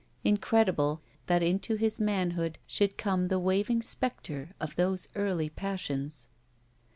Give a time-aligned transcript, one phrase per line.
[0.23, 6.27] Incredible that into his manhood should come the waving specter of those early passions.